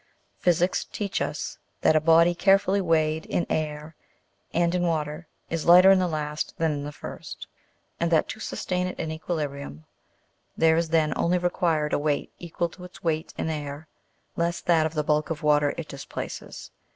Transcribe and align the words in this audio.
Physics 0.39 0.83
teach 0.83 1.21
us 1.21 1.59
that 1.81 1.95
a 1.95 1.99
body 2.01 2.33
carefully 2.33 2.81
weighed 2.81 3.27
in 3.27 3.45
air 3.51 3.95
and 4.51 4.73
in 4.73 4.81
water, 4.81 5.27
is 5.51 5.67
lighter 5.67 5.91
in 5.91 5.99
the 5.99 6.07
last 6.07 6.57
than 6.57 6.71
in 6.71 6.83
the 6.85 6.91
first, 6.91 7.45
and 7.99 8.09
that, 8.11 8.27
to 8.29 8.39
sustain 8.39 8.87
it 8.87 8.99
in 8.99 9.11
equilibrium, 9.11 9.85
there 10.57 10.75
is 10.75 10.89
then 10.89 11.13
only 11.15 11.37
required 11.37 11.93
a 11.93 11.99
weight 11.99 12.31
equal 12.39 12.69
to 12.69 12.83
its 12.83 13.03
weight 13.03 13.31
in 13.37 13.47
air, 13.47 13.87
less 14.35 14.59
that 14.59 14.87
of 14.87 14.95
the 14.95 15.03
bulk 15.03 15.29
of 15.29 15.43
water 15.43 15.71
it 15.77 15.87
displaces. 15.87 16.71